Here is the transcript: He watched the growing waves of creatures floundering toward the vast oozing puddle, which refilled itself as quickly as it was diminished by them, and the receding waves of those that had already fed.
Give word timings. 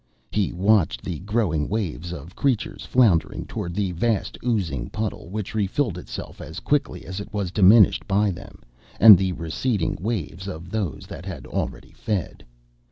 He 0.31 0.51
watched 0.51 1.03
the 1.03 1.19
growing 1.19 1.69
waves 1.69 2.11
of 2.11 2.35
creatures 2.35 2.85
floundering 2.87 3.45
toward 3.45 3.75
the 3.75 3.91
vast 3.91 4.35
oozing 4.43 4.89
puddle, 4.89 5.29
which 5.29 5.53
refilled 5.53 5.95
itself 5.95 6.41
as 6.41 6.59
quickly 6.59 7.05
as 7.05 7.19
it 7.19 7.31
was 7.31 7.51
diminished 7.51 8.07
by 8.07 8.31
them, 8.31 8.63
and 8.99 9.15
the 9.15 9.33
receding 9.33 9.95
waves 10.01 10.47
of 10.47 10.71
those 10.71 11.05
that 11.05 11.27
had 11.27 11.45
already 11.45 11.91
fed. 11.91 12.43